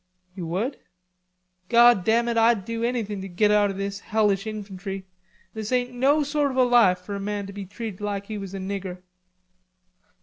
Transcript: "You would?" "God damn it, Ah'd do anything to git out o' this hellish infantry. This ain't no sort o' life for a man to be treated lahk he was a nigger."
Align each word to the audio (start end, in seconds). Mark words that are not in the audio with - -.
"You 0.33 0.47
would?" 0.47 0.79
"God 1.69 2.03
damn 2.03 2.27
it, 2.27 2.35
Ah'd 2.35 2.65
do 2.65 2.83
anything 2.83 3.21
to 3.21 3.27
git 3.27 3.51
out 3.51 3.69
o' 3.69 3.73
this 3.73 3.99
hellish 3.99 4.47
infantry. 4.47 5.05
This 5.53 5.71
ain't 5.71 5.93
no 5.93 6.23
sort 6.23 6.55
o' 6.55 6.65
life 6.65 6.97
for 6.97 7.13
a 7.13 7.19
man 7.19 7.45
to 7.45 7.53
be 7.53 7.65
treated 7.67 7.99
lahk 7.99 8.25
he 8.25 8.39
was 8.39 8.55
a 8.55 8.57
nigger." 8.57 9.03